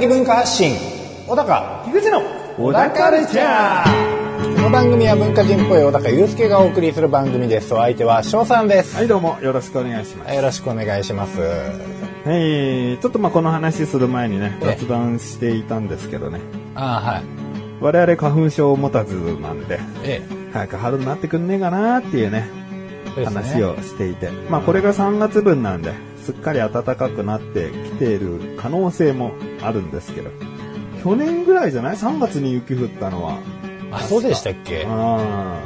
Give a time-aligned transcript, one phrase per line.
[0.00, 0.72] 的文化発信。
[1.28, 2.22] 小高樋口の
[2.56, 4.56] 小高カルチャー。
[4.56, 7.74] この番組は文化人っぽい小高祐介がお送りする番組です。
[7.74, 10.34] お相手は翔さんです、はい、どうもよろしくお願いします。
[10.34, 11.38] よろしくお願いします。
[11.38, 11.44] は
[12.34, 14.76] い、ちょっとまあこの話する前にね、ええ。
[14.78, 16.40] 雑談していたんですけどね、
[16.74, 17.24] ああはい。
[17.82, 20.22] 我々花粉症持たずなんで、え
[20.54, 22.48] 早く春になってくんねえかなっていうね
[23.22, 25.92] 話をしていて、まあこれが3月分なんで、
[26.24, 30.30] すっかり暖かくなってきている可能性もあるんですけど、
[31.02, 33.38] 去年ぐらいじゃない ?3 月に雪降ったのは。
[33.92, 34.84] あそうでしたっけ？
[34.86, 35.58] あ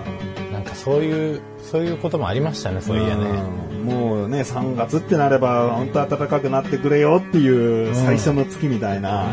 [0.52, 3.24] なんかそういうそういうこともありましたねそういやね。
[3.26, 9.26] うんもうね、3月ってなれば、本当暖かくなってくれよっていう最初の月みたいな、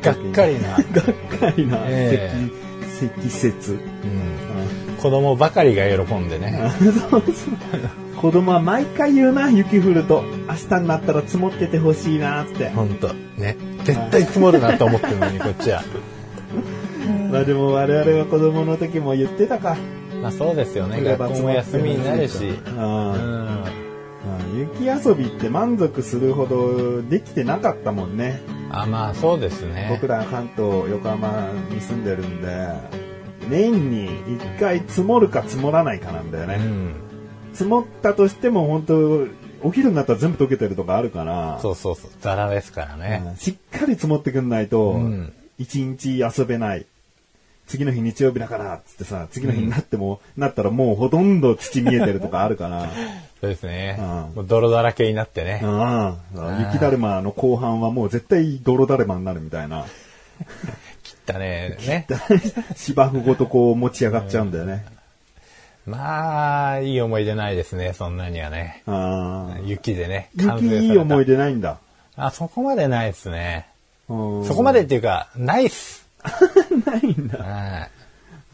[0.00, 0.80] がっかりな、 がっ
[1.40, 2.30] かりなえ
[3.00, 3.70] 積、積雪。
[3.72, 3.78] うん、
[5.02, 6.70] 子供ばかりが喜んでね
[8.24, 10.24] 子供は毎回言うな、雪降ると。
[10.48, 12.70] 明日になったら積もっててほしいなって。
[12.70, 13.12] 本当。
[13.12, 13.54] ね。
[13.84, 15.82] 絶対積もるなと思ってるのにこっちは。
[17.30, 19.76] まあでも我々は子供の時も言ってたか。
[20.22, 21.02] まあそうですよね。
[21.02, 22.46] 学校も休みになるし。
[22.46, 23.12] うん。
[23.12, 23.64] うん。
[24.58, 28.40] 雪遊びって満足するほどできてなかったもんね。
[28.70, 29.88] あまあそうですね。
[29.90, 32.68] 僕ら関東、横浜に住んでるんで、
[33.50, 36.54] 年に1回積もるか積もらないかなんだよね。
[36.54, 37.03] うん
[37.54, 39.26] 積もったとしても本当
[39.66, 42.10] お昼になったら全部溶けてるとかあるから、そうそうそう。
[42.20, 43.22] ザラですからね。
[43.24, 43.36] うん。
[43.36, 46.86] しっかり積もってくんないとうん、一日遊べない。
[47.66, 52.90] 次の日日曜日だからっつってさ、次の日になっても、なったらもうほとんど土見えてるとかあるから、
[53.40, 53.98] そうですね。
[54.36, 54.46] うん。
[54.46, 55.60] 泥だらけになってね。
[55.64, 59.86] ああ雪だるまの後半はもう絶対泥だるまになるみたいな。
[61.02, 61.78] 切ったね。
[61.86, 62.06] ね。
[62.76, 64.84] 芝生ごとこう持ち上がっちゃうんだよね。
[65.86, 71.78] まあいい思い出ないですねそんなにはねああ雪でね雪いい思い出出ないんだ。
[72.16, 73.66] あそこまでないですね
[74.06, 76.08] そそこまでっていうかないっす
[76.86, 77.38] ないんだ。
[77.38, 78.04] はい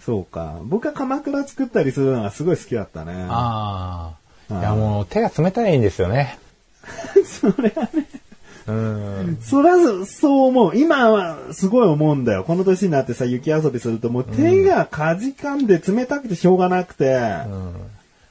[0.01, 0.59] そうか。
[0.65, 3.13] 僕は鎌倉作ったりするのがすごい好きだったね。
[3.29, 4.15] あ
[4.51, 4.59] あ。
[4.59, 6.39] いやもう手が冷たいんですよね。
[7.25, 8.07] それはね。
[8.71, 9.39] うん。
[9.41, 10.77] そらず、そう思う。
[10.77, 12.45] 今はすごい思うんだよ。
[12.45, 17.17] この年になってさ、雪遊びするともう手がかじかんで冷たくてしょうがなくて、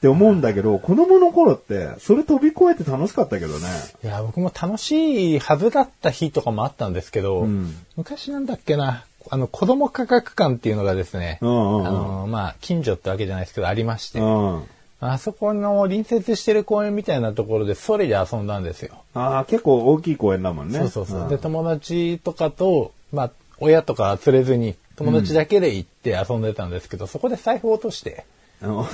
[0.00, 3.66] て思うんだけど、子供の頃って、それ飛び越えて楽しかったけどね。
[4.02, 14.62] いや、僕も楽しいはずだった日とかもあったんですけど、うん昔なんだっけな、あの、子供科学館っていうのがですね、うんうんうんあの、まあ、近所ってわけじゃないですけど、ありまして、うん。
[15.00, 19.02] あそこの隣接してる公園みたいなところでソリで遊んだんですよ。
[19.14, 20.78] ああ、結構大きい公園だもんね。
[20.78, 21.24] そうそうそう。
[21.24, 28.26] んで、友達とかと、まあ、親とか連れずに、友達だけで行って遊んでたんですけど、そこで財布を落として、
[28.60, 28.84] うん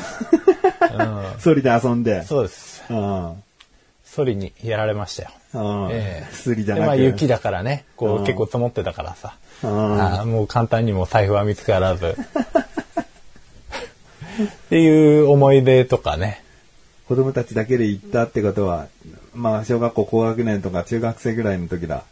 [1.41, 2.23] ソリで遊んで。
[2.23, 2.85] そうです。
[2.89, 3.43] うん。
[4.05, 5.31] ソリにやられましたよ。
[5.55, 9.35] うんええ薬じゃなまあ雪だからね、こうんう結構積もってたからさ、
[9.65, 12.17] うんあーもう簡単にも財布は見つからず。
[14.45, 16.43] っていう思い出とかね。
[17.09, 18.87] 子供たちだけで行ったってことは、
[19.35, 22.05] まあ、小学校高学年とか中学生ぐらいの時だ。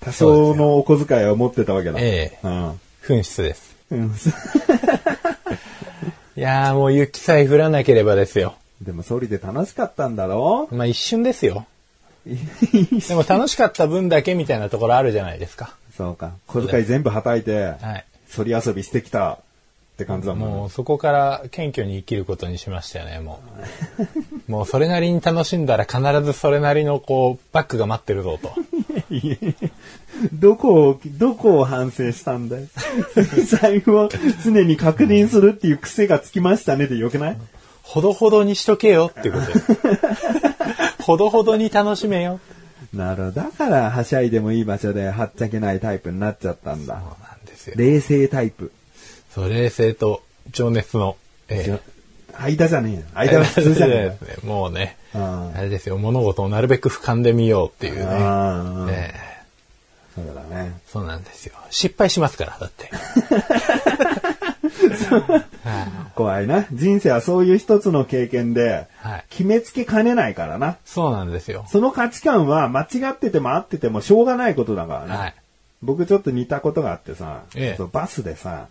[0.00, 1.98] 多少のお小遣いを持ってたわけだ。
[1.98, 2.80] ええうん。
[3.02, 3.74] 紛失です。
[3.90, 4.14] うん。
[6.36, 8.54] いやーもう雪さえ降らなければですよ。
[8.80, 10.68] でも、ソリで楽しかったんだろ？
[10.70, 11.66] まあ一瞬ですよ。
[12.26, 15.74] でも楽しかった分だけみたいなところあるじゃないですか。
[15.96, 16.32] そうか。
[16.46, 18.04] 小遣い全部はたいて、はい。
[18.28, 19.38] ソリ遊びしてきた
[19.98, 20.54] って感じだもんね。
[20.54, 23.40] もうそこから謙虚に生きることにしましたよね、も
[24.46, 24.46] う。
[24.50, 28.52] もうそれなりに楽しんだら必ずそれなりのこう、バックが待ってるぞと。
[30.32, 32.66] どこを、どこを反省したんだよ。
[33.46, 34.08] 財布を
[34.44, 37.36] 常に確認するっていう癖がつきましたねでよくない？
[37.82, 39.66] ほどほどにしとけよっていうことです。
[41.02, 42.38] ほどほどに楽しめよ。
[42.94, 43.40] なるほど。
[43.42, 46.94] だから、はしゃいでもいい場所ではっちゃけないタイプになっちゃったんだ。
[46.94, 47.74] そうなんですよ。
[47.76, 48.70] 冷静タイプ。
[49.38, 51.16] そう、冷静と情熱の、
[51.48, 51.80] ええ
[52.40, 53.02] 間じゃねえよ。
[53.14, 54.10] 間は普通じゃねえよ。
[54.10, 58.02] ですねもうね、ああれですよ、物事をなるべく俯瞰で見ようっていうね。
[58.90, 59.28] ええ
[60.16, 60.72] そうだね。
[60.88, 61.54] そうなんですよ。
[61.70, 62.90] 失敗しますから、だって。
[66.16, 66.66] 怖いな。
[66.72, 70.76] 人生はそういう一つの経験ではい、決めつけかねないからな。
[70.84, 71.64] そうなんですよ。
[71.68, 75.16] その価値観は間違ってても合っててもしょうがないことだからね。
[75.16, 75.34] はい。
[75.82, 78.68] 僕ちょっと似たことがあってさ、ええバスでさ、あのー、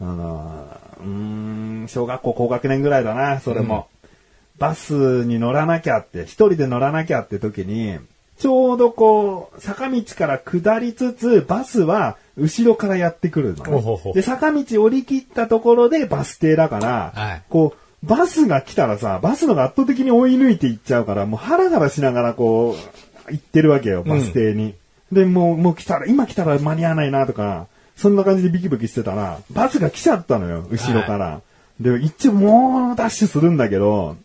[0.00, 3.88] うーん、小学校高学年ぐらいだな、それも。
[4.58, 7.98] バスに乗らなきゃって、一人で乗らなきゃって時に、
[8.38, 14.12] ちょうどこう、坂道から下りつつ、バスは後ろからやってくるのね、ほうほ。
[14.12, 17.42] で、坂道降り切ったところでバス停だから、はい。
[17.48, 22.76] こう、バスが来たらさ、バスのが圧倒的に追い抜いていっちゃうから、もうハラハラしながらこ
[23.28, 24.74] う、行ってるわけよ、バス停に。
[25.10, 27.66] で、もう、もう来たら、今来たら間に合わないなとか、
[27.96, 31.40] そんな感じでビキビキしてたら、バスが来ちゃったのよ、後ろから。
[31.80, 34.16] で、一応もうダッシュするんだけど、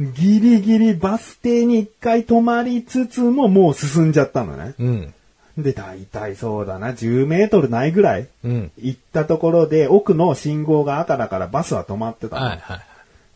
[0.00, 4.74] ギリギリバス停に一回止まりつつももう進んじゃったのね。
[4.78, 5.14] うん。
[5.58, 8.72] で、大体そうだな、10メートルないぐらいうん。
[8.78, 12.46] 行ったところで、奥の信号が赤だからバスは止まってたの。
[12.46, 12.80] はいはい。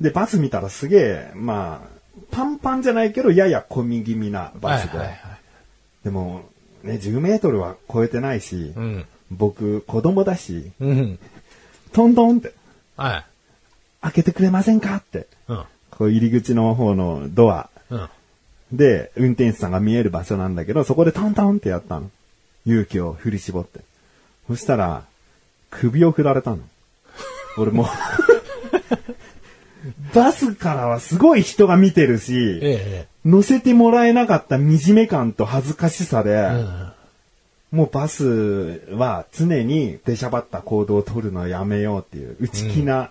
[0.00, 1.96] で、バス見たらすげえ、まあ、
[2.30, 4.98] パンパンじゃないけど、やや混み気味なバスで。
[4.98, 5.18] はいはいはい。
[6.04, 6.42] でも、
[6.82, 9.06] ね、10メートルは超えてないし、うん。
[9.30, 11.18] 僕、子供だし、うん。
[11.92, 12.52] トントンって、
[12.96, 13.24] はい。
[14.02, 15.64] 開けてくれませんかって、うん。
[15.90, 18.08] こう入り口の方のドアうん。
[18.72, 22.10] で、運転手さんが見える場所なんだけど、そこでトントンってやったの。
[22.66, 23.80] 勇気を振り絞って。
[24.48, 25.04] そしたら、
[25.70, 26.58] 首を振られたの。
[27.56, 27.86] 俺もう、
[30.14, 36.34] バスからはすごい人が見てるし、え乗せてもらえなかった惨め感と恥ずかしさで、え。
[36.34, 36.92] うん。
[37.72, 43.10] もうバスは常に出しゃばった行動を取るのをやめようっていう内気な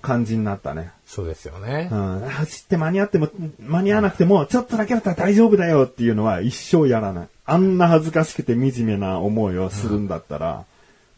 [0.00, 0.90] 感じになったね。
[1.06, 1.94] そうですよねう。
[1.94, 3.28] ん、走って間に合っても、
[3.60, 7.28] 間に合わなくても、ちょっとだけだったら大丈夫だよっていうのは一生やらない。
[7.46, 10.64] あんな恥ずかしくて惨めな思いをするんだったら、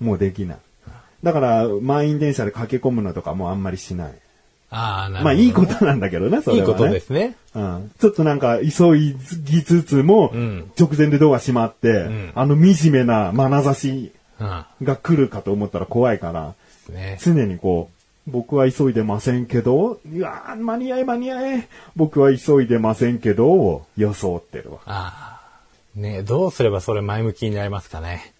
[0.00, 0.58] もうできない。
[1.22, 4.14] だから、満員電車で駆け込むのとかもあんまりしない。
[4.76, 5.24] ああ、なるほど。
[5.24, 6.70] まあいいことなんだけどね、それは、ね。
[6.70, 7.36] いいことですね。
[7.54, 7.90] うん。
[7.98, 14.64] ちょっとなんか、急ぎつつも、うん直前でドア閉まって、んあの惨めな眼差しうん。
[14.82, 16.54] が来るかと思ったら怖いから、
[16.90, 17.18] ね。
[17.22, 17.88] 常にこ
[18.26, 24.78] う、僕は急いでませんけど、いやー間に合え間に合え、僕は急いでませんけど、を装ってるわ。
[24.84, 25.36] ああ。
[25.94, 28.34] ねどうすればそれ前向きになりますかね。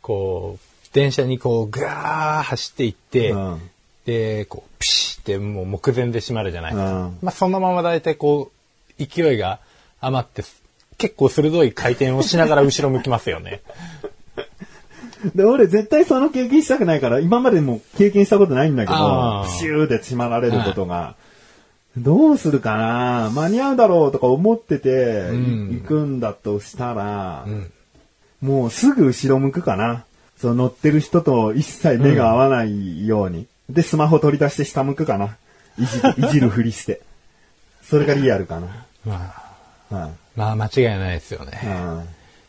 [0.00, 3.70] こう、電車にこう、ガー走っていって、うん
[4.04, 6.92] で、こう、ピシってもう目前で閉まるじゃないですか。
[6.92, 8.50] うんまあそのまま大体こ
[8.98, 9.60] う、勢いが
[10.00, 10.42] 余って、
[10.98, 13.62] 結構鋭い回転をしながら後ろ向きますよね。
[15.34, 21.14] で、俺絶対その経験したくないから、今までも経験したことないんだけどプシューで閉まられることが、
[21.96, 27.70] どうするかな間に合うだろうとか思ってて、ん行くんだとしたら、ん
[28.40, 30.04] もうすぐ後ろ向くかな。
[30.36, 33.46] その乗ってる人と一切目が合わないように。
[33.68, 35.36] で、スマホ取り出して下向くかな。
[35.78, 37.00] いじ いじるふりして。
[37.82, 38.86] それがリアルかな。
[39.04, 39.34] ま
[39.90, 41.60] あ、はいまあ間違いないですよね。
[41.62, 42.08] うん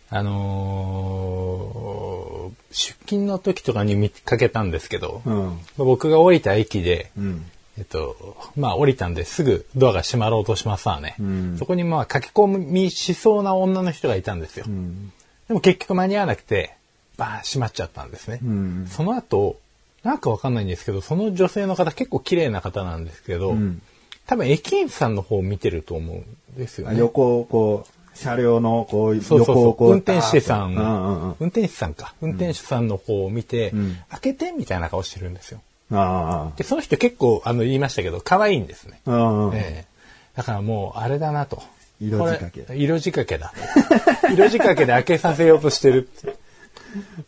[0.10, 5.60] あのー出勤の時とかに見かけたんですけど、うん。
[5.77, 7.45] 僕が降りた駅で、うん。
[7.77, 11.15] えっと、まあ降りたんですぐドアが閉まろうとしますわね。
[11.21, 14.65] んそこにまあ駆け込みしそうな女の人がいたんですよ。
[14.68, 15.12] うん。
[15.48, 16.75] でも結局間に合わなくて、
[17.18, 18.39] バーン閉まっちゃったんですね。
[18.44, 18.88] うん。
[18.89, 19.57] その後、
[20.04, 23.82] なんかわかんないんですけど、その女性の方結構綺麗な方なんですけど、ん
[24.26, 26.98] 多分駅員さんの方を見てると思うんですよね。
[26.98, 29.88] 横をこう、車両のこう、そうそうそう。
[29.88, 29.92] う。
[29.92, 31.36] 運転手さん、うんうんうん。
[31.40, 32.14] 運転手さんか。
[32.22, 35.62] 運転手さんの方を見て、ん開けてみたいな顔してるんですよ。
[35.92, 39.01] あで、その人結構、あの、言いましたけど、可愛いんですね。
[39.54, 39.94] ええ
[40.36, 41.62] だからもう、あれだなと。
[42.01, 43.54] 色仕掛け色仕掛けだ
[44.22, 44.34] と。
[44.34, 46.10] 色仕掛けで開けさせようとしてる。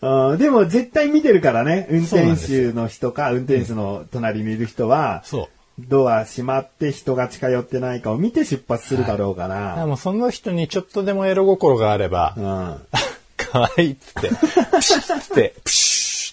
[0.01, 1.87] あーでも絶対見てるからね。
[1.89, 5.47] 運転手の人か、運転手の隣にいる人は、そう。
[5.79, 9.87] ドア閉まって人が近寄ってないかを見て出発するだろうからら。
[9.87, 12.77] もうその人にちょっとでもエロ心があればう、ん。
[13.37, 15.84] 可愛いっつって、プシッつって、プシュ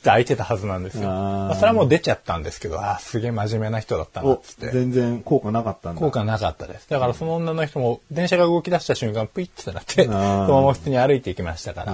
[0.02, 1.08] って開いてたはずなんですよ。
[1.08, 4.70] まあそれはもう出ちゃったんですけど、ああ、すげえ真面目な人だったなっおつって。
[4.70, 6.00] 全然効果なかったんだ。
[6.00, 6.90] 効果なかったです。
[6.90, 11.92] だからその女の人も電車が動き出した瞬間、プイッてなって、そのまま普通に歩いていきましたから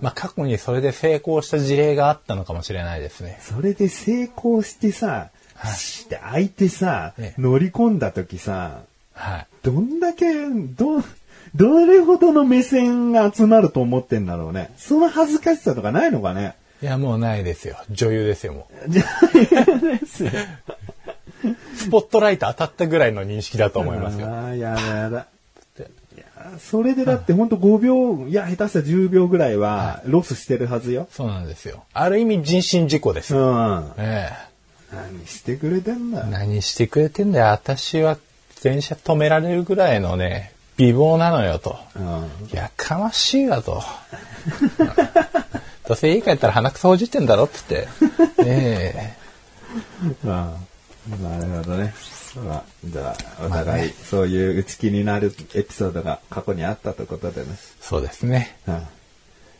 [0.00, 3.38] まあ過去にそれで成功した事例があったのかもしれないですね。
[3.42, 5.28] それで成功してさ、
[5.76, 8.80] シーって開いてさええ、乗り込んだ時さ、
[9.14, 9.46] はい。
[9.62, 11.02] どんだけ、ど、
[11.54, 14.70] どれほどの目線が集まると思ってんだろうね。
[14.76, 16.54] その恥ずかしさとかないのかね。
[16.82, 17.76] いや、もうないですよ。
[17.90, 19.26] 女優ですよ、もじゃあ、
[19.78, 20.30] ですよ。
[21.44, 21.76] う。
[21.76, 24.26] スポットライト当たったぐらいの認識だと思いますよ。
[24.26, 25.26] ああ、やだやだ。
[25.78, 26.24] いや
[26.58, 31.08] それでだってほんと5秒、いや、下手したら10秒ぐらいはロスしてるはずよ。
[31.10, 31.84] そうなんですよ。
[31.92, 33.54] ある意味人身事故ですうよ。
[33.54, 33.92] ん。
[33.98, 34.30] え
[34.92, 36.30] 何してくれてんだえ。
[36.30, 37.46] 何してくれてんだよ。
[37.46, 38.18] 私は
[38.62, 41.78] 電車止められるぐらいのね、美貌なのよと。
[41.96, 42.28] うん。
[42.52, 43.82] やかましいわと。
[45.92, 47.86] どうせ家帰ったら鼻くそほじってんだろっつって。
[48.46, 49.14] え
[50.24, 50.56] あ
[51.12, 51.92] あなるほどね。
[52.34, 57.48] まあ、じゃあ、お互い、そういう内気になるエピソードが過去にあったということでね。
[57.52, 58.56] えそうですね。
[58.66, 58.86] うん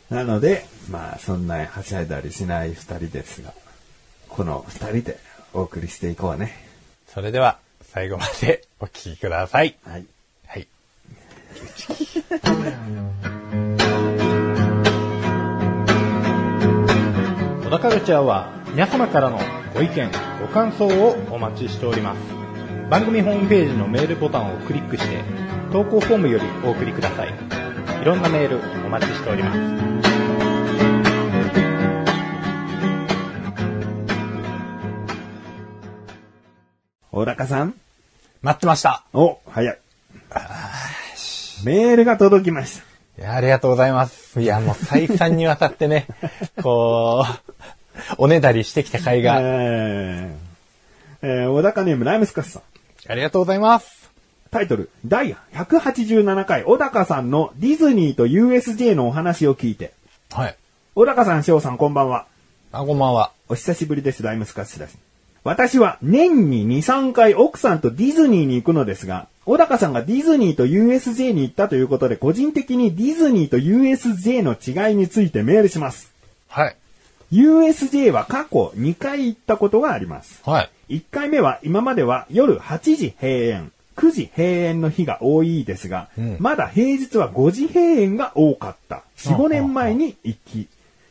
[0.09, 3.53] なので、まあ、そんなはしゃいだりしない二人ですが、
[4.29, 5.17] この二人で
[5.53, 6.51] お送りしていこうね。
[7.07, 7.59] それでは、
[7.91, 9.75] 最後までお聞きください。
[9.85, 10.05] はい。
[10.47, 10.67] はい。
[17.63, 19.39] 小田カルチャーは皆様からの
[19.73, 22.19] ご意見、ご感想をお待ちしております。
[22.89, 25.21] 番組ホームページのメールボタンをクリックして、
[25.71, 27.29] 投稿フォームよりお送りください。
[28.01, 29.59] いろんなメールお待ちしております。
[37.11, 37.75] 小高さん
[38.41, 39.05] 待ってました。
[39.13, 39.79] お、早い。
[41.63, 42.92] メールが届きました。
[43.17, 44.41] いや、ありがとうございます。
[44.41, 46.07] いや、もう再三にわたってね、
[46.61, 47.53] こう、
[48.17, 49.37] おねだりしてきた甲斐が。
[49.39, 50.53] えー
[51.25, 52.63] えー小高ネームライムスカスさん。
[53.07, 54.09] ありがとうございます。
[54.51, 59.93] タイトル、第187回小高さんのディズニーと USJ のお話を聞いて、
[60.31, 60.55] はい。
[60.95, 62.25] 小高さん、翔さん、こんばんは。
[62.71, 63.31] あ、こんばんは。
[63.47, 64.97] お久しぶりです、ライムスカッシュです。
[65.43, 76.13] 私は年に2、3回奥さんとディズニーに行くのですが、小高さんがディズニーと USJ に行ったということで、個人的にディズニーと USJ の違いについてメールします。
[76.47, 76.75] はい。
[77.31, 80.41] USJ は過去2回行ったことがあります。
[80.45, 80.97] はい。
[80.97, 89.03] 1回目は今までは夜8時閉園、9時閉園の日が多いですが、うんまだ平日は5時閉園が多かった。
[89.17, 90.67] 4、5年前に行き、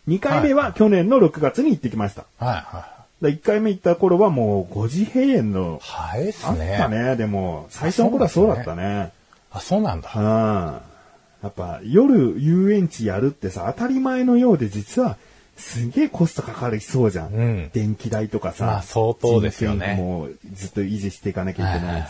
[0.09, 2.25] 2回目は去年の6月に行ってきました。
[2.39, 2.55] はい。
[2.55, 2.92] はだ
[3.29, 5.87] 1回目行った頃はもう5時閉園のい。
[5.87, 6.77] はいっすあっね。
[6.79, 7.17] たね。
[7.17, 9.13] でも、最初の頃はそうだったね。
[9.51, 10.11] あ、そうなんだ。
[10.15, 10.25] うん。
[11.43, 15.17] やっぱ夜遊園地やるってさ、当たり前のようで実は
[15.57, 17.33] すげえコストかかりそうじゃん。
[17.33, 18.67] うん電気代とかさ。
[18.67, 22.07] まあ相当ですよねもずっと維持していかなきゃいけないし。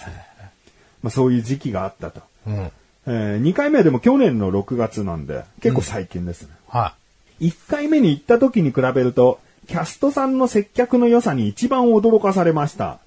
[1.03, 2.21] まあそういう時期があったと。
[2.47, 2.71] うん。
[3.07, 6.49] えー、2回目はでも去年の6月なんで、結構最近ですね。
[6.69, 6.95] は
[7.41, 12.99] 1回目に行った時に比べると、キャストさんの接客の良さに一番驚かされました。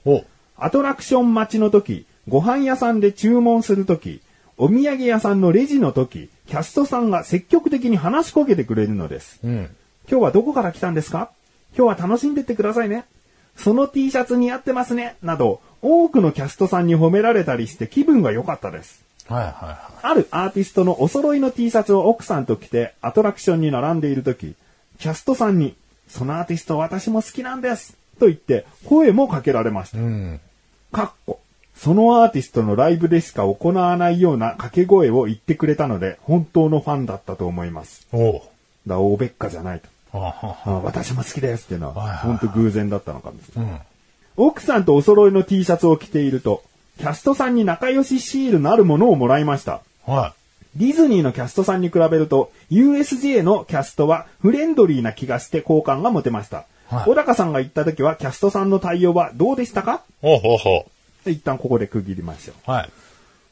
[0.58, 4.22] アトラクション待ちの時、ご飯屋さんで注文する時、
[4.58, 9.40] お土産屋さんのレジの時、キャストさんが積極的に話しかけてくれるのです。
[9.44, 9.70] うん。
[10.10, 11.30] 今日はどこから来たんですか？
[11.78, 13.06] 今日は楽しんでってくださいね。
[13.58, 15.18] その T シャツ似合ってますね。
[15.22, 19.04] など、多くのキャストさんに褒められたりして気分が良かったです。
[19.28, 24.56] はいはいはあるアーティストのお揃いの T シャツを奥さんと着てアトラクションに並んでいる時、
[25.00, 25.76] キャストさんに、
[26.08, 27.98] そのアーティスト私も好きなんです。
[28.20, 30.02] と言って声もかけられましたい。。
[30.02, 30.40] うん。
[30.92, 31.40] かっこ。
[31.76, 38.08] そのアーティストのライブでしか行わないような掛け声を言ってくれたので、本当のファンだったと思います。
[38.14, 38.42] おう。
[38.88, 40.18] だ、大べっかじゃないと。
[40.18, 43.72] はははあ私も好きですっていうのは、本当偶然だったのかもしれない。
[43.72, 43.80] うん。
[44.38, 46.64] 奥さんとお揃いの T シャツを着ていると、
[46.98, 49.82] キャストさんに仲良しシールなるものをもらいました。
[50.06, 50.34] は
[50.76, 56.66] ディズニーのキャストさんに比べると、USJ のキャストはフレンドリーな気がして好感が持てました。
[56.88, 60.04] はい小高さんが言った時はキャストさんの対応はどうでしたか？
[60.22, 60.28] い。
[60.28, 60.86] ほうほうほ
[61.26, 62.56] で一旦ここで区切りましょう。
[62.68, 62.72] う。
[62.72, 62.90] はい。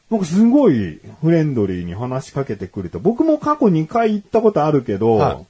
[0.10, 5.46] 僕すごいフレンドリーに話しかけてくると、僕も過去2回行ったことあるけど、はい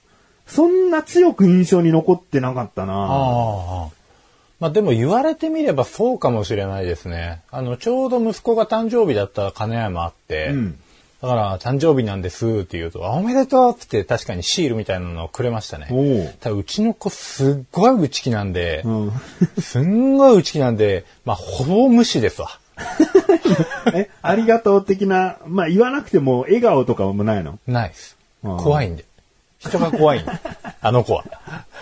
[0.46, 2.94] そんな強く印象に残ってなかったな。
[4.60, 7.42] まあでも言われてみればそうかもしれないですね。
[7.50, 10.80] あの、ちょうど息子が誕生日だった金山あって、うん
[11.24, 16.36] だから誕生日なんですって言うと、あおめでとうって確かにシールみたいなのをくれましたね。
[16.42, 19.12] ただうちの子すっごい内気なんで、うん。
[19.58, 22.60] すんごい内気なんで、まあほぼ無視ですわ。
[23.96, 27.58] え、ありがとう的な、まあ言わなくても笑顔とかもないの？
[27.68, 28.18] ないです。
[28.44, 29.06] 怖いんで。
[29.60, 30.32] 人が怖いんで。
[30.82, 31.24] あの子は。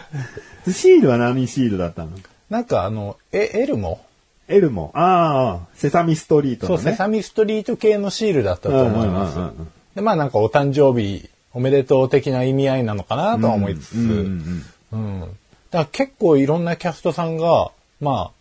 [0.72, 2.12] シールは何シールだったの？
[2.52, 4.02] なんかあの、え、エルモ
[4.52, 4.92] エルモ。
[4.94, 6.92] ああ、セサミストリートそう、のね。
[6.92, 9.72] セサミストリート系のシールだったと思いますうんうんうんうん。
[9.96, 14.10] で、まあなんかお誕生日おめでとう的な意味合いなのかなとは思いつつ、うん
[14.92, 15.38] うんうん
[15.72, 18.32] だから結構いろんなキャストさんが、まあ、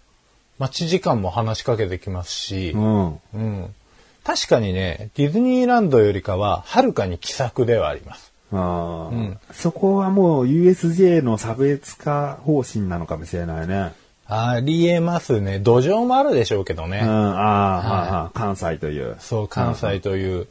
[0.58, 3.06] 待ち時間も話しかけてきますし、うん。
[3.06, 3.20] うん。
[3.34, 3.74] うん
[4.22, 8.32] 確かにね、ディズニーランドよりかは、はるかに気さくではあります。
[8.52, 13.92] ああ、んそこはもう USJ の差別化方針なのかもしれないね。
[14.30, 15.58] ありえますね。
[15.58, 17.00] 土壌もあるでしょうけどね。
[17.02, 19.16] うん、ああ、関西という。
[19.18, 20.46] そう、関西という。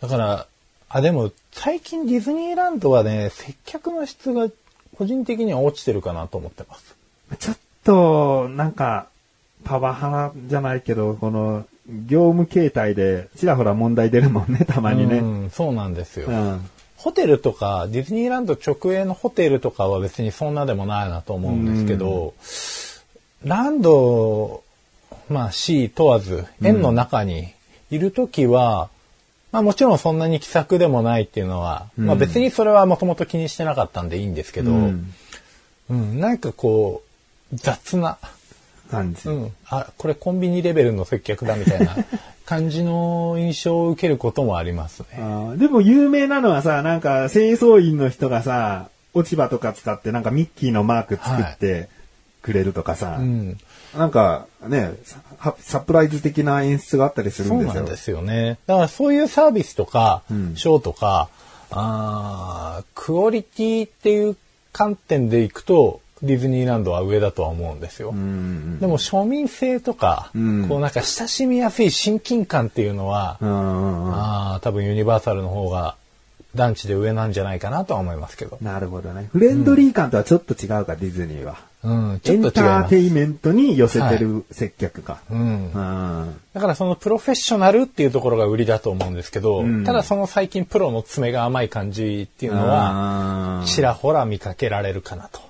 [0.00, 0.46] だから、
[0.88, 4.48] あ、でも、最近ディズニーランドはね、接客の質が
[4.98, 6.96] 個人的には落ちてるかなと思ってます。
[7.38, 9.06] ちょっと、なんか、
[9.64, 11.64] パワハラじゃないけど、この、
[12.06, 15.18] 業務形態で、ちらほら問題出るもんね、 たまにね。
[15.18, 16.28] うん、そうなんですよ。
[16.28, 16.68] うん。
[16.96, 22.91] ホテルとか、ディズニーランド直営のホテルとかは別にそんなでもないなと思うんですけど、ラ
[23.70, 24.62] ンド、
[25.28, 27.52] まあ C 問わず、園の中に
[27.90, 28.88] いるときは、
[29.50, 35.14] まあもちろんそんなに気さくでもないっていうのは、まあ別にそれはもともと気にしてなかったんでいいんですけど、うん。
[35.90, 37.02] うん、なんかこ
[37.52, 38.18] う、雑な、
[38.92, 39.28] 感じ。
[39.28, 41.96] うん、あ、これコンビニレベルの接客だみたいな
[42.44, 45.06] 感じの印象を受けることもありますね。
[45.14, 51.88] あーでも有名なのはさ、なんか清掃員の人がさ、落ち葉とか使ってなんかミッキーのマーク作って
[52.42, 53.58] くれるとかさ、うん。
[53.96, 54.92] なんかね、
[55.40, 57.72] ササプライズ的な演出があったりするそんですよ。
[57.72, 58.58] うなんですよね。
[58.66, 61.28] だからそういうサービスとか、うんショーとか、
[61.70, 64.36] あークオリティっていう
[64.72, 68.10] 観点でいくと、ディズニーランドは上だとは思うんですよ。
[68.10, 75.96] うんでも庶民性とか、うんこうなんか親しみやすい親近感っていうのは、あー多分ユニバーサルの方が
[76.54, 78.58] 団地で上なんじゃないかなとは思いますけど。
[78.60, 79.28] なるほどね。
[79.32, 81.56] フレンドリー感とはちょっと違うか、ディズニーは。
[81.84, 82.84] うん、ちエンょっと違います。
[82.84, 85.20] ターテイメントに寄せてる接客か。
[85.30, 95.40] うんうんだからそのプロフェッショナルっていうところが売りだと思うんですけど、うんただその最近プロの爪が甘い感じっていうのは、ちらほら見かけられるかなと。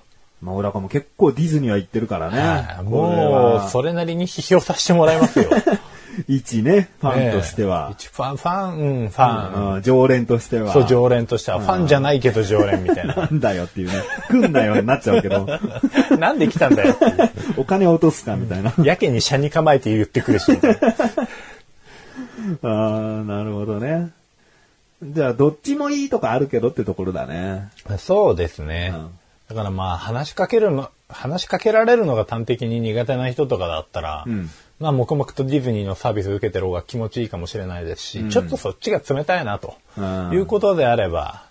[0.40, 2.40] まあ、俺らも結構ディズニーは行ってるからね。
[2.40, 5.50] はいこれもはう、それなりに批評させてもらいますよ。
[6.28, 7.88] 一ね、ファンとしてええは。
[7.92, 9.75] 一ファン、ファン、うん、ファン。
[9.76, 10.73] うん常連としては。
[10.73, 13.26] そう、常連としては、ファンじゃないけど常連みたいなな。
[13.26, 13.95] んだよっていうね。
[14.31, 15.47] 来んなよになっちゃうけど、
[16.19, 16.97] なんで来たんだよ。
[17.57, 18.73] お金落とすかみたいな。
[18.83, 20.52] やけに車に構えて言ってくるし。
[22.62, 24.11] ああ、なるほどね。
[25.02, 27.69] じゃあ、どっちもいいとかあるけどってところだね。
[27.99, 28.92] そうですね。
[28.95, 29.09] うん
[29.49, 34.50] だからまあ、話しかけるの、話しかけられるのが端的に苦手な人とかだったら、うん
[34.82, 41.44] まあ、黙々とディズニーのサービス受けてる方が気持ちいいかもしれないですし、ちょっとそっちが冷たいなと、うんいうことであれば、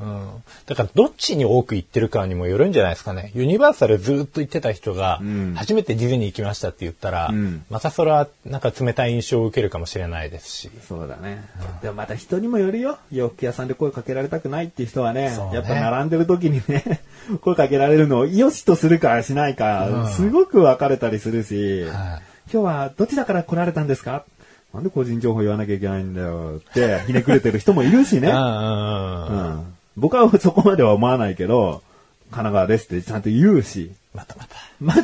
[0.00, 0.42] うん。
[0.66, 3.30] だから、どっちに多く行ってるかにもよるんじゃないですかね。
[3.34, 10.70] ユニバーサルずっと行ってた人がん、初めてディズニー行きましたって言ったら、うんまたそれはなんか冷たい印象を受けるかもしれないですし。
[10.86, 11.44] そうだね。
[11.80, 12.98] でもまた人にもよるよ。
[13.12, 17.00] 洋服屋さんで声かけられたくないっていう人はね、ねやっぱ並んでる時にね、
[17.42, 22.20] 声かけられるのを良しとするかしないか、すごく分かれたりするし、は
[22.52, 24.24] 今日はどちらから来られたんですか？
[24.72, 28.28] なんで個人情報言わなきゃいけないんだよって、ひねくれてる人もいるしね。
[29.96, 31.82] 僕はそこまでは思わないけど、
[32.30, 34.56] 神奈川ですってちゃんと言うし、またまた。
[34.80, 35.00] また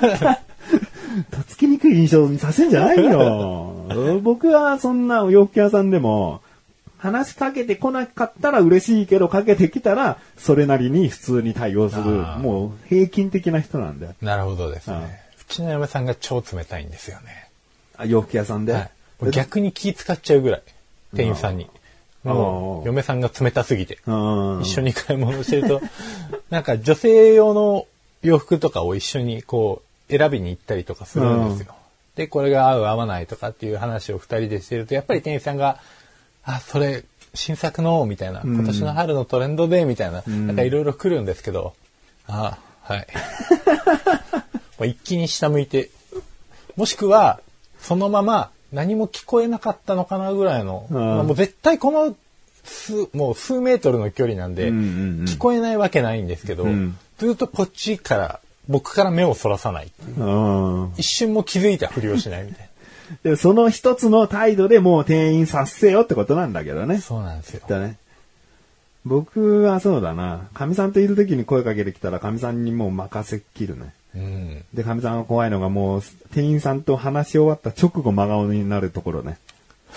[0.00, 0.34] また、
[1.36, 4.20] とっつきにくい印象にさせんじゃないよ。
[4.22, 6.40] 僕はそんなお洋服屋さんでも、
[6.98, 12.02] 話しかけてこなかったら嬉しいけど、かけてきたら、それなりに普通に対応する、
[12.38, 14.12] もう平均的な人なんだよ。
[14.22, 15.20] なるほどですね。
[15.50, 17.48] ちの嫁さんが超冷たいんですよね。
[17.96, 18.72] あ洋服屋さんで？
[18.72, 20.62] はい、逆に気使っちゃうぐらい、
[21.14, 21.68] 店員さんに。
[22.24, 23.98] もう、嫁さんが冷たすぎて。
[24.06, 25.80] うん一緒に買い物してると、
[26.50, 27.86] なんか女性用の
[28.22, 31.74] 洋服とかを一緒にこう、選びに行ったりとかするんですよ。
[32.16, 35.78] で、これが合う合わないとかっていう話を二人でしてると、やっぱり店員さんが、
[36.44, 41.74] あ、それ、新作の、みたいな、今年の春のトレンドで、みたいな、なんかいろいろ来るんですけど、
[42.26, 43.06] あ、はい。
[44.80, 45.90] もう一気に下向いて、
[46.74, 47.40] もしくは、
[47.80, 52.16] そのまま何も聞こえなかったのかなぐらいの、うんまあもう絶対この
[52.64, 54.84] 数、もう数メートルの距離なんで、うんうん
[55.20, 59.92] うん聞こえないわけないんですけど、んずっとこっちから、僕から目をそらさない
[60.96, 62.70] 一瞬も気づいたふりをしないみたい
[63.24, 67.00] でその一つの態度でもう店員させよってことなんだけどねな。。
[67.00, 67.62] そうなんですよ。
[67.68, 67.96] だね。
[69.04, 70.48] 僕はそうだな。
[70.54, 73.92] 神さんといる時に声かけてきたら神さんにもう任せっきるね。
[74.14, 74.64] うん。
[74.74, 79.38] で、神さんが怖いのがもう店員さんと話し終わった直後真顔になるところね。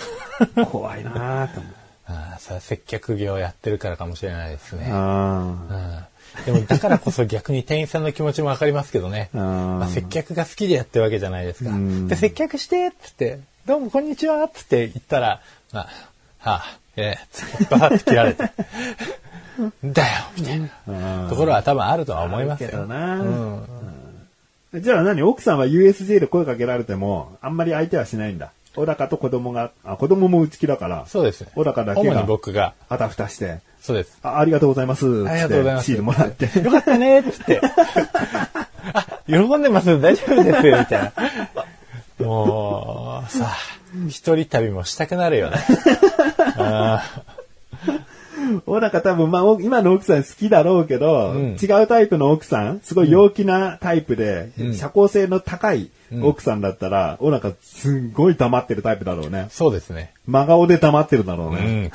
[0.70, 1.74] 怖いなぁと思う。
[2.06, 4.88] ああ、さ接客業やってるからかもしれないですね。
[4.90, 9.30] あうん、でもだからこそ逆に店員さんの気持ちもわかりますけどね。
[9.34, 9.40] あー
[9.78, 11.70] まあ、接客が好きでやってるわけじゃないですか。
[11.70, 15.40] うんで、接客してっつって、どうもこんにちはっつって言ったら、
[15.72, 18.50] まあ、はあ、ええ、つってバーって切られて。
[19.84, 22.70] だよみたいなところは多分あるとは思いますよ。
[22.70, 23.93] けどなうんあ。
[24.80, 28.52] じゃあ何奥さんは USJ で声かけられても、あんまり相手はしないんだ。
[28.74, 31.50] 小高と子供が、あ、子供も内気だから、そうですね。
[31.54, 34.18] 小高だけが主に僕が、あたふたして、そうです。
[34.22, 35.04] あありがとうございます。
[35.04, 35.84] つってありがとうございます。
[35.84, 36.58] シールもらって。
[36.58, 37.60] よかったねっつって。
[38.92, 41.12] あ、喜んでます大丈夫ですみたい
[42.18, 42.26] な。
[42.26, 43.56] もう、さあ、
[44.08, 45.58] 一人旅もしたくなるよね。
[46.56, 47.04] あ
[48.66, 55.90] 小高多分、まあ、お今の奥さん好きだろうけど、うん違うタイプの奥さん、すごい陽気なタイプで、うん社交性の高い
[56.22, 59.50] 奥さんだったら、小高すんごい黙ってるタイプだろうねー。
[59.50, 60.12] そうですね。
[60.26, 61.58] 真顔で黙ってるだろううね。
[61.58, 61.90] ん。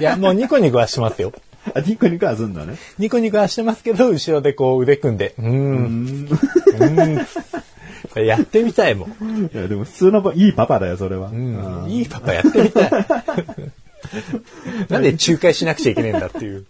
[0.00, 1.32] いや、もうニコニコはしますよ。
[1.74, 2.76] あ、ニコニコはすんだね。
[2.98, 6.28] ニコニコはしてますけど、後ろでこう腕組んで、うーん。
[6.30, 7.26] うーん。
[8.24, 9.50] やってみたいもん。
[9.52, 11.28] いや、でも普通のパいいパパだよ、それは。
[11.28, 11.86] うん。
[11.88, 12.90] いいパパやってみたい。
[14.88, 16.64] なんで仲介しなくちゃいけないんだっていう。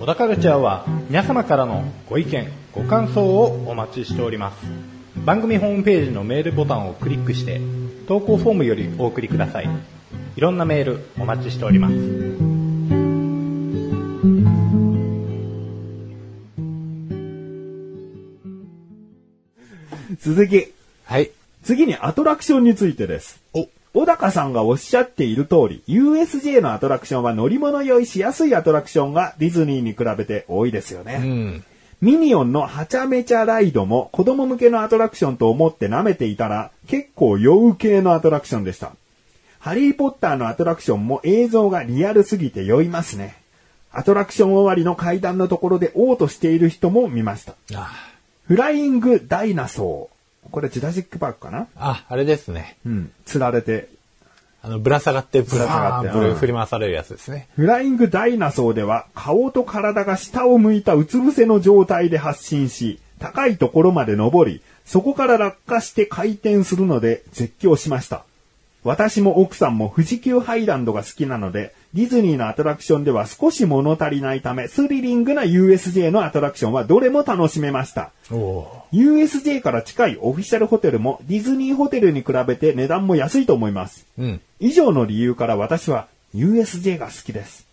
[0.00, 4.56] 小田カルチャーは皆様からのご意見、ご感想をお待ちしております。
[5.24, 7.60] 番組ホームページのメールボタンをクリックして、
[8.08, 9.68] 投稿フォームよりお送りください。
[10.36, 11.94] いろんなメールお待ちしております。
[20.18, 20.72] 続き。
[21.04, 21.30] はい。
[21.62, 23.40] 次にアトラクションについてです。
[23.54, 31.20] お、小高さんがおっしゃっている通り、USJ のアトラクションは乗り物酔いしやすいアトラクションがディズニーに比べて多いですよね。
[31.22, 31.64] うん。
[32.00, 38.92] ミニオンのはちゃめちゃライドも子供向けのアトラクションと思って舐めていたら結構酔う系のアトラクションでした。
[39.58, 43.36] ハリーポッターのアトラクションも映像がリアルすぎて酔いますね。
[43.92, 47.54] アトラクション終わりの階段のところで嘔吐している人も見ました。
[47.74, 47.92] あ
[48.44, 50.19] フライングダイナソー。
[50.50, 51.66] これジュラシックパークかな？
[51.76, 52.76] あ、あれですね。
[52.84, 53.12] うん。
[53.24, 53.88] 釣られて
[54.62, 57.48] あの、ぶら下がって、ぶら下がってぶうん振り回されるやつですね。
[57.56, 68.24] フライングダイナソーでは顔と体が下を向いたうつ伏せの状態で発進し、高いところまで登り、そこから落下して回転するので絶叫しました。
[68.82, 78.12] 私も奥さんも富士急ハイランドが好きなので、ディズニーのアトラクションでは少し物足りないため、スリリングな USJ のアトラクションはどれも楽しめました。
[78.92, 84.06] USJ から近いオフィシャルホテルもディズニーホテルに比べて値段も安いと思います。
[84.18, 84.22] ー。
[84.22, 84.40] うん。
[84.60, 87.66] 以上の理由から私は USJ が好きです。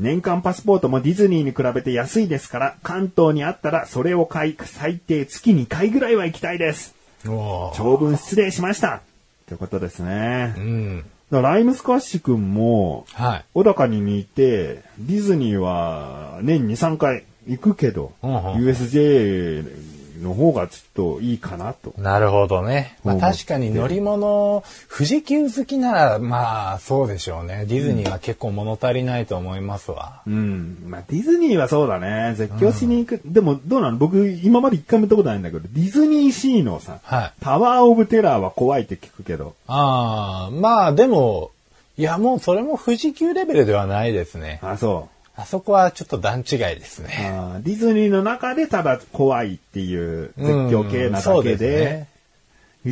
[0.00, 6.94] 年間パスポートもディズニーに比べて安いですから、関東にあったらそれを買い、最低月2回ぐらいは行きたいです。
[7.24, 8.96] 長文失礼しました。
[8.96, 9.00] っ
[9.46, 10.54] てことですね。
[10.56, 11.04] うん。
[11.30, 13.44] だからライムスカッシュ君も、はい。
[13.54, 20.78] 小高に似て、ディズニーは年に3回行くけど、うんうん USJ の方がちょ
[21.12, 21.94] っといいかなと。
[21.98, 22.98] なるほどね。
[23.04, 27.64] まあうん確かに乗り物、富士急好きなら、まあそうでしょうね。
[27.68, 30.22] ディズニーは結構物足りないと思いますわ。
[30.26, 30.78] うん。
[30.86, 32.34] まあ、ディズニーはそうだね。
[32.36, 33.20] 絶叫しに行く。
[33.24, 33.96] でも、どうなの？
[33.96, 37.32] 僕、今まで一回も行ったことないんだけど、ディズニーシーのさ、はい。
[37.40, 39.54] タワーオブテラーは怖いって聞くけど。
[39.66, 41.50] ああ、まあでも、
[41.98, 44.60] いやもうそれも富士急レベルではないですね。
[44.62, 47.06] あ、そあそこはちょっと段違いですう。
[47.06, 47.30] ね。
[47.30, 52.08] あーディズニーの中でただ怖いっていう絶叫系なだけそうですで、ね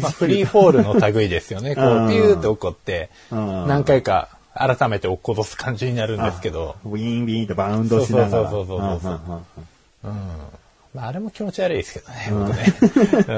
[0.01, 1.75] まあ、フリーフォールの類ですよね。
[1.77, 8.51] こう、うんピューって起こって、うん何回か改めて落っことす感じになるんですけど、ウィーンウィーンとバウンドしながら。
[8.51, 9.47] そうそうそうそうそううんうん
[10.05, 10.39] うんうん。
[10.95, 13.25] まあ、あれも気持ち悪いですけどね、僕ね。
[13.27, 13.35] うん。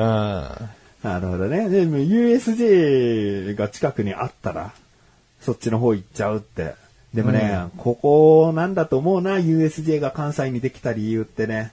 [1.03, 1.69] なるほどね。
[1.71, 4.73] でも USJ が近くにあったら、
[5.40, 6.75] そっちの方行っちゃうって。
[7.16, 11.72] でもね、ここなんだと思うな、USJ が関西にできた理由ってね。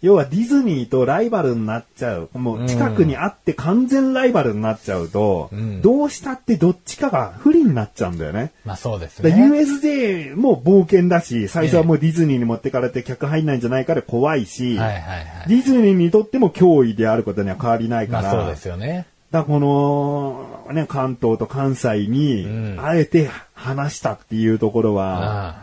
[0.00, 2.30] 要はディズニーとライバルになっちゃう。
[2.32, 8.52] もう近くにあって完全ライバルになっちゃうと、うんどうしたってどっちかが不利になっちゃうんだよね。
[8.64, 9.30] まあそうですね。
[9.30, 15.48] USJ も冒険だし、最初はもうディズニーに持ってかれて客入んないんじゃないかで怖いし、はいはいはい。
[15.48, 19.06] ディズニーにとっても脅威であることには変わりないから、まあそうですよね。
[19.30, 24.96] だからこの、ね、関東と関西にう、んあえて話したっていうところうん。
[24.96, 25.56] は、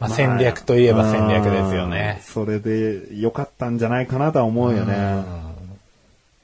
[0.00, 2.24] まあ戦略といえば戦略ですよねうん。
[2.24, 5.42] それで良かったんじゃないかなとは思うよね。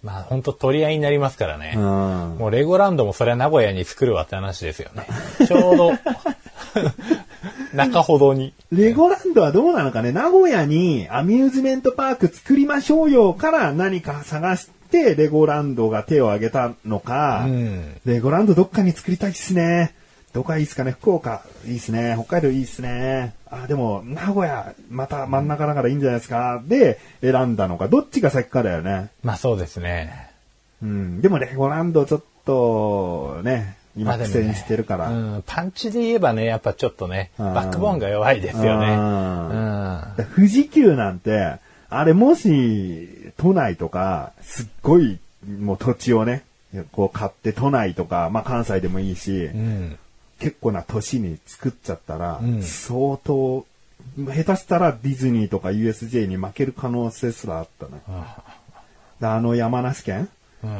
[0.02, 1.74] まあ本当取り合いになりますからね。
[1.76, 1.82] うん。
[1.82, 5.06] もうレゴランドもそれは名古屋に作るわって話ですよね。
[5.46, 5.92] ちょうど、
[7.74, 8.54] 中ほどに。
[8.72, 18.00] レゴランドはどうなのかね名古屋にアミューズメントパーク作りましょうよから何か探してレゴランドが手を挙げたのか、うん。
[18.04, 19.94] レゴランドどっかに作りたいっすね。
[20.32, 20.92] どこがいいっすかね？
[20.92, 22.14] 福岡いいっすね。
[22.16, 23.34] 北海道いいっすね。
[23.50, 26.62] あ、でも、名古屋、また真ん中だからいいんじゃないですか。
[26.66, 27.88] で、選んだのか。
[27.88, 29.08] どっちが先かだよね。
[29.22, 30.30] まあそうですね。
[30.82, 31.20] うん。
[31.22, 35.08] でもレゴランドちょっと、ね、今苦戦してるから。
[35.08, 38.88] うん、パンチで言えばね、やっぱちょっとね、うんバックボーンが弱いですよね。
[38.90, 41.56] ううん富士急なんて、
[41.88, 45.18] あれもし、都内とか、すっごい、
[45.58, 46.44] もう土地をね、
[46.92, 49.98] こう買って都内とか、まあ関西でもいいし、うん。
[50.38, 53.66] 結構な都市に作っちゃったら、うん相当、
[54.16, 58.00] 下手したらディズニーとか USJ に負ける可能性すらあったね。
[59.20, 60.28] であの山梨県、うん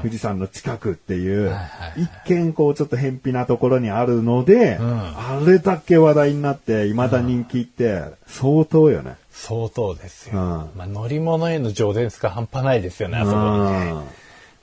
[0.03, 9.14] 富士山の近くっていう、はいはいはい一見こうちょっと偏僻なところにあるので、んあれだけ話題になって、未だ人気って相当よね。
[9.31, 10.40] 相当ですよ。
[10.40, 13.94] うんまあ乗り物への情熱が半端ないですよね、あそこはね。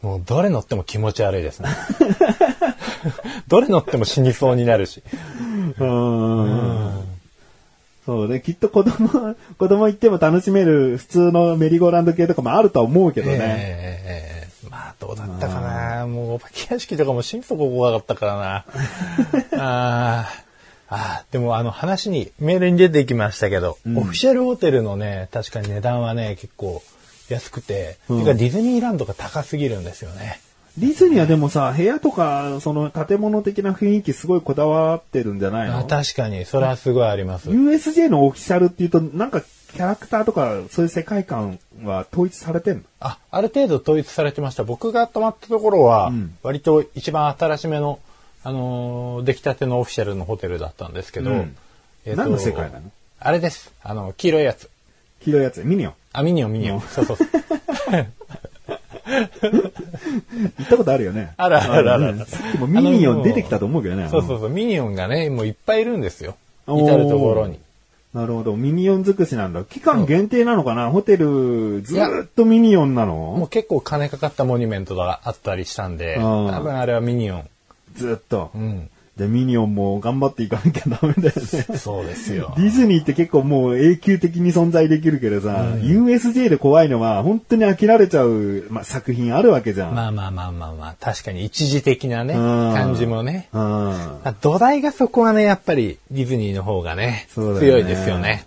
[0.01, 1.69] もうどれ乗っても気持ち悪いですね。
[3.47, 5.03] どれ乗っても死にそうになるし。
[5.79, 6.43] うん。
[6.43, 7.15] うん
[8.05, 13.33] そうね、きっと子供、 子供行っても楽しめる普通のメリーゴーランド系とかもあるとは思うけどね。
[13.33, 16.05] ええええまあ、どうだったかな。
[16.05, 18.65] もう、お化け屋敷とかも心底怖かったからな。
[19.57, 20.45] あー
[20.87, 26.83] あー、でもあの話に、メールに出てきましたけど、オフィシャルホテルのね、確かに値段はね、結構
[27.29, 30.39] 安くて、うんてかディズニーランドが高すぎるんですよね。
[30.77, 37.49] ディズニーはでもさ、部屋とか、その建物的な雰囲気すごいこだわってるんじゃないあの確かに、それはすごいあります。
[37.49, 42.83] ?USJ のオフィシャルっていうと、なんかキャラクターとか、そういう世界観は統一されてんの？
[42.99, 44.63] あ、ある程度統一されてました。
[44.63, 47.99] 僕が泊まったところは、ん割と一番新しめの、
[48.43, 51.55] あのー出来たてのオフィシャルのホテルだったんですけど、うん
[52.05, 52.91] えっと何の世界なの？
[53.19, 53.73] あれです。
[53.81, 54.69] あの、黄色いやつ。
[55.21, 55.93] 黄色いやつ、ミニオン。
[56.13, 56.81] あ、ミニオン、ミニオン。
[56.81, 57.27] そうそうそう。
[59.45, 61.33] 行ったことあるよね。
[61.37, 64.07] あるあるあるあるうんさっきもミニオン出てきたと思うけどね。
[64.09, 64.49] そうそうそう。
[64.49, 66.35] ミニオンがね、もういっぱいいるんですよ。
[66.67, 67.59] 至るところに。
[68.13, 68.55] なるほど。
[68.55, 69.63] ミニオン尽くしなんだ。
[69.65, 70.89] 期間限定なのかな？
[70.89, 77.49] ホテル、ずーっとミニオンなもうの結構金かかったモニュメントがあったりしたんで、うん多分あれはミニオン。
[77.95, 78.51] ずーっと。
[78.55, 78.89] うん。
[79.17, 81.77] じゃあミニオンも頑張っていかなきゃダメだよね。
[81.77, 82.63] そうですよデ。
[82.63, 89.95] ィズニーって結構もう永久的に存在できるけどさ、USJ で怖いのは本当に飽きられちゃう、まあ、作品あるわけじゃん。
[89.95, 93.47] まあまあまあまあまあ、確かに一時的なね、うん感じもね。
[93.53, 93.61] うん。
[93.61, 98.45] まあ土台がそこはね、やっぱりディズニーの方がね、ね強いですよね。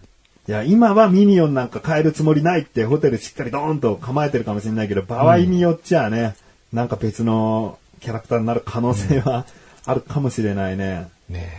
[0.48, 6.37] いや、今はミニオンなんか変えるつもりないってホテルしっかりドーンと構えてるかもしれないけど、場合によっちゃね、
[6.74, 9.46] なんか別のキャラクターになる可能性は
[9.88, 11.09] あるかもしれないね。
[11.29, 11.51] ね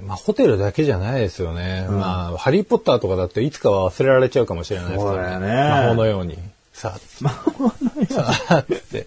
[0.06, 1.86] まあホテルだけじゃないですよね。
[1.88, 5.46] まあ、ハリーポッターとかだっていつかは忘れられちゃうかもしれないですからね。
[5.46, 6.38] ね魔法のように。
[6.72, 9.06] さあ、魔法のように。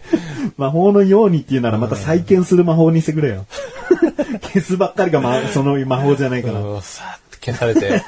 [0.58, 3.46] 魔法のようにっていうならまた再建する魔法にしてくれよ。
[4.42, 6.60] 消すばっかりが、ま、その魔法じゃないから。
[6.60, 8.04] うんさあって消されて。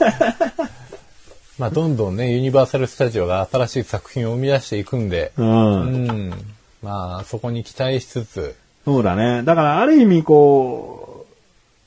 [1.58, 5.44] まあ、どんどんね、ユニバーサル・スタジオが新しい作品を生み出していくんで、う。
[5.44, 6.34] うんん。
[6.82, 8.56] まあ、そこに期待しつつ、
[8.90, 9.44] そうだね。
[9.44, 11.28] だからある意味こ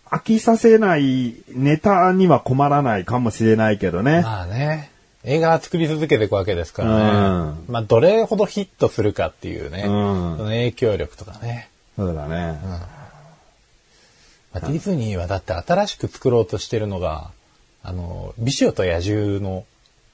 [0.08, 4.20] う、飽きさせないネタには困らないかもしれないけどね。
[4.22, 4.92] まあね、
[5.24, 7.58] 映画は作り続けていくわけですからね。
[7.68, 11.70] うまあ、どれほどヒットするかっていうね、うんその影響力とかね。
[11.96, 12.58] そうだね。
[14.52, 17.32] まあ、ディズニーはだって新しく作ろうとしてるのが、
[17.82, 19.64] あの、美女と野獣の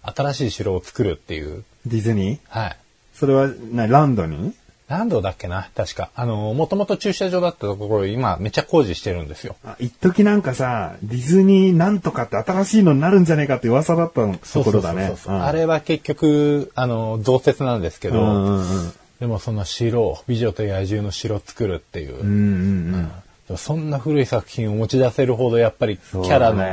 [0.03, 2.40] 新しい城を作るっていう、ディズニー？
[2.48, 2.77] はい。
[3.12, 4.55] それは、な、ランドに？
[4.88, 5.68] 何度だっけな？
[5.77, 6.11] 確か。
[6.14, 9.55] あの、もともと駐車場だったところ、今めっちゃ工事してるんですよ。
[9.64, 15.14] あ、一時なんかさ、ディズニーなんとかって新しいのになるんじゃねえかって噂だったところだね。
[15.27, 18.92] うんあれは結局、あの、増設なんですけど、うんうんうん。
[19.20, 23.11] でもその城、美女と野獣の城を作るっていう、うんうん
[23.48, 23.57] うん。
[23.59, 26.70] そんな古い作品を持ち出せるほどやっぱりキャラのだ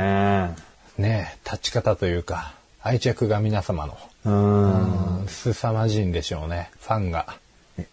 [0.48, 0.56] ね
[0.96, 1.36] ね。
[1.44, 5.20] 立ち方というか、愛着が皆様の、うん。
[5.22, 7.36] うん、凄まじいんでしょうね、ファンが。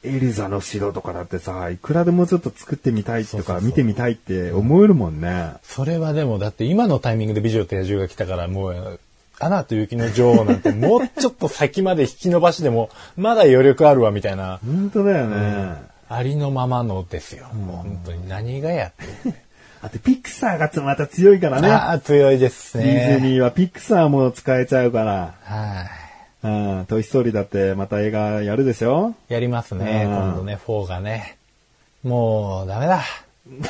[0.03, 5.53] エリザの城とかだってさ、いくらでもちょっと作ってみたいとか見てみたいって思えるもんね。
[5.63, 8.99] それはでもだって今のタイミングで美女と野獣が来たからもう、
[9.39, 15.73] アナと雪の女王なんて もうちょっと先まで引き伸ばしでもまだ余力あるわみたいな、本当だよね。
[16.09, 17.47] ありのままのですよ。
[17.53, 19.43] もう本当に何がやって。
[19.81, 21.69] あとピクサーがつまた強いからね。
[21.69, 23.07] ああ、強いですデね。
[23.11, 25.33] ィズニーはピクサーも使えちゃうから。
[25.43, 26.02] はい。
[26.43, 29.15] うん、トイストーリーだってまた映画やるでしょ？
[29.29, 31.37] やりますね、うん今度ね、4がね。
[32.03, 33.01] もう、ダメだ。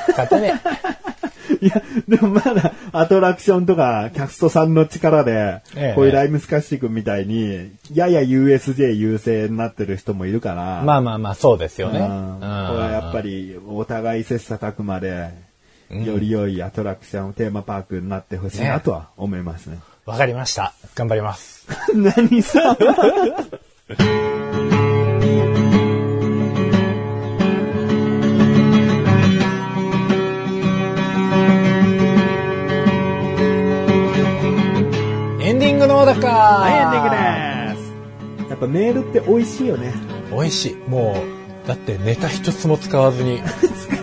[0.10, 0.62] 勝てね
[1.62, 10.82] いや、でもまだアトラクションとかキャストさんの力で、ええこういうライムスカッシュ君みたいに、やや USJ 優勢になってる人もいるから。
[10.84, 12.00] まあまあまあ、そうですよね。
[12.00, 12.08] うん
[12.40, 15.30] これはやっぱりお互い切磋琢磨で、
[15.92, 19.78] より良いアトラクション、テーマパークになってほしいなとは思いますね。
[20.06, 20.74] わかりました。
[20.96, 21.53] 頑張ります。
[21.94, 22.78] 何さ
[35.40, 38.50] エンディングのだかはい、エンディングです。
[38.50, 39.94] やっぱメールって美味しいよね。
[40.32, 40.76] 美味しい。
[40.90, 43.42] もう、だってネタ一つも使わずに、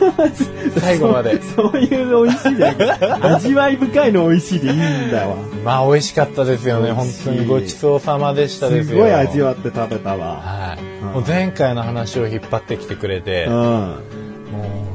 [0.81, 1.43] 最後まで。
[1.43, 3.35] そういう美味しいじゃん。
[3.35, 5.37] 味わい深いの美味しいでいいんだわ。
[5.63, 6.93] まあ美味しかったですよね。
[6.93, 8.95] 本当にごちそうさまでしたです。
[8.95, 10.41] ごい味わって食べたわ。
[10.41, 10.83] はい。
[10.83, 13.53] うんもう前回の話を引っ張ってきてくれて、うん。
[13.53, 13.97] も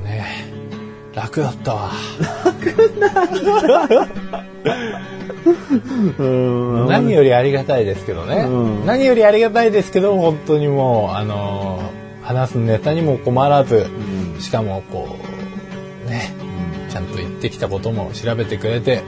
[0.01, 0.25] うね、
[1.13, 1.91] 楽だったわ。
[6.17, 8.45] うん 何よりありがたいですけどね。
[8.47, 13.87] うん何よりありがたいですけど、本当にもう、あのー話すネタにも困らず、
[14.37, 15.15] んしかもこ
[16.05, 16.33] う、ね、
[16.89, 19.03] ちゃんと言ってきたことも調べてくれて、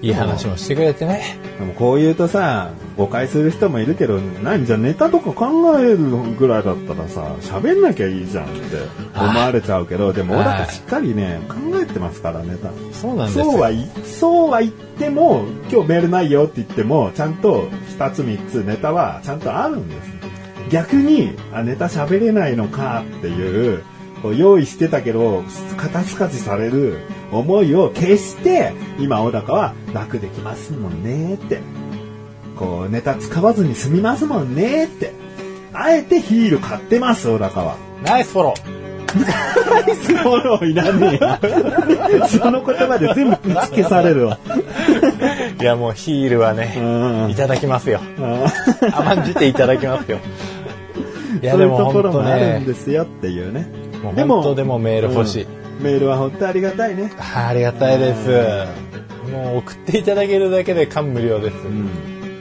[0.00, 1.38] いい話もしてくれてね。
[1.58, 5.98] でもこう言うとさ、誤解する人もいるけど、何じゃあネタとか考える
[6.38, 8.76] ぐらいだったらさ、喋んなきゃいいじゃんって
[9.16, 12.70] 思われちゃうけど、でも小高しっかりね、考えてますから、ネタ。
[12.92, 13.44] そうなんですよ。
[13.44, 17.68] そうはい、そうは言っても、今日メールないよって言っても、ちゃんと
[17.98, 20.31] 2つ3つネタはちゃんとあるんです。
[20.70, 23.82] 逆に、あ、ネタ喋れないのかっていう、
[24.22, 25.42] こう用意してたけど、
[25.76, 27.00] 肩透かしされる
[27.32, 31.60] 思いを消して、今小高は楽できますもんねって。
[32.56, 35.12] こう、ネタ使わずに済みますもんねって。
[35.72, 37.76] あえてヒール買ってます、小高は。
[38.04, 38.54] ナイスフォロ
[39.14, 42.26] ナイスフォローいらねえよ。
[42.26, 44.38] その言葉で全部打ち消されるわ。
[44.44, 45.62] ー。
[45.62, 46.80] いや、もうヒールはね、う
[47.28, 48.00] んいただきますよ。
[48.18, 50.18] あ甘んじていただきますよ。
[51.40, 53.66] そういうところもあるんねで、すよっていうね。
[54.02, 55.42] もう本当でもメール欲しい。
[55.44, 57.12] うんメールは本当ありがたいね。
[57.18, 59.30] あありがたいです。
[59.30, 61.56] もう送っていただけるだけで感無量です。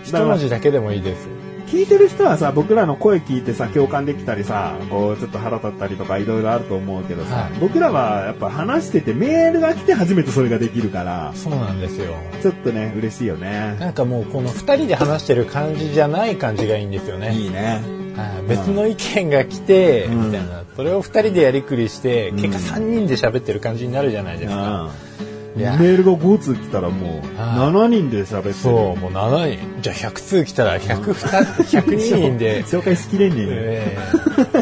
[0.04, 1.28] 一文字だけでもいいです。
[1.68, 12.16] 聞いてる人はさ、僕らの声聞いてさ、共感できたりさ、こう、ちょっと腹立ったりとかいろいろあると思うけどさ、はい僕らはやっぱ話しててメールが来て初めてそれができるから、そうなんですよ。
[12.42, 13.78] ちょっとね、嬉しいよね。
[13.80, 17.34] なんかもうこの二人で話してる感じじゃない感じがいいんですよね。
[17.34, 18.01] いいね。
[18.16, 20.64] はい別の意見が来て、うんみたいな。
[20.76, 24.90] それを二人でやりくりして、ん結果三人で喋ってる感じになるじゃないですか。
[25.56, 28.54] メールが5通来たらもう、はい7人で喋ってる。
[28.56, 29.82] そう、もう7人。
[29.82, 32.64] じゃあ100通来たら100、100人で。
[32.68, 33.98] 紹介しきれんねえよえ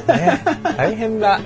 [0.08, 0.44] え ね、
[0.78, 1.40] 大変だ。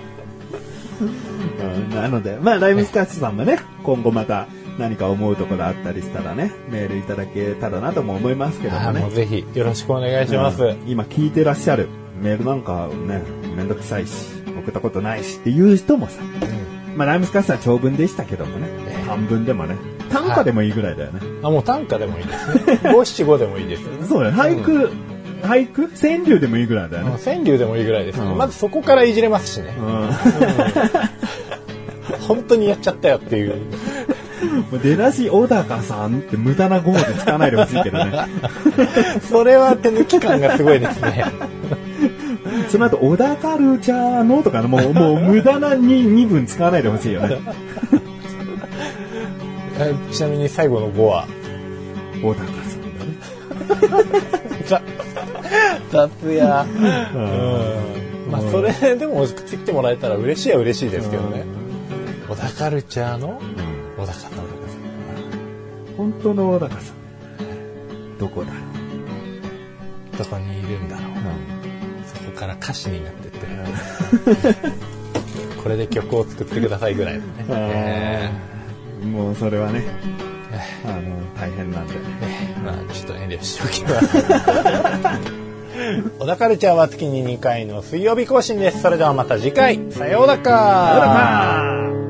[1.01, 8.99] うんなので、まあ、ライムスカッシュさんもね、今後また何か思うところあったりしたらね、メールいただけたらなとも思いますけどもね。
[9.01, 10.63] もうぜひよろしくお願いします。
[10.63, 11.89] うん今聞いてらっしゃる
[12.21, 13.21] メールなんかね、
[13.55, 14.11] めんどくさいし、
[14.45, 16.21] 送ったことないしっていう人もさ、
[16.95, 19.75] まあ、ライムスカッシュは長文でしたけどもね、ええ短文でもね、
[20.09, 21.19] 短歌でもいいぐらいだよね。
[21.41, 22.79] あ、もう短歌でもいいですね。
[22.93, 23.83] 五七五でもいいです。
[24.07, 24.91] そうね、俳句、
[25.43, 25.89] 俳句？
[25.89, 27.17] 川柳でもいいぐらいだよね。
[27.23, 29.75] 川柳でもいいぐらいです、うんまずそこからいじれますしね。
[29.77, 30.09] うん
[32.27, 33.55] 本当にやっちゃったよっていう。
[34.71, 38.11] もう出だし小高さんって無駄な語で使わないでほしいけどね。
[39.29, 41.25] それは手抜き感がすごいですね。
[42.69, 47.37] その後、小田カルチャーのとかの、もう、もう無駄な 2, 2分使わないでほしいよね。
[49.79, 51.25] え ちなみに最後の5は、
[52.21, 54.21] 小高さんだね。
[54.65, 54.81] ざ
[55.91, 56.65] 雑や。
[57.15, 58.31] うん。
[58.31, 61.43] まあ、それでも送ってきてもらえたら嬉しいは嬉しいですけどね。
[62.27, 63.39] 小田カルチャーの？
[64.03, 64.31] 小田さん。
[65.95, 66.95] 本当の小高さん。
[68.17, 68.51] どこだ？
[68.51, 68.57] ろ
[70.17, 71.11] どこにいるんだろう。
[71.11, 71.13] う。
[72.05, 73.37] そこから歌詞になってって。
[75.63, 77.27] これで曲を作ってくださいぐらいのね。
[77.47, 78.29] え
[79.05, 79.85] もうそれはね、
[80.85, 81.01] あの、
[81.39, 81.93] 大変なんで。
[81.93, 84.17] ーねまあ、ちょっと遠慮しておきます。
[86.19, 88.81] 小田カルチャーは月に2回の水曜日更新です。
[88.81, 89.79] それではまた次回。
[89.91, 90.41] さようなら。
[90.41, 90.43] 小
[91.93, 92.02] 高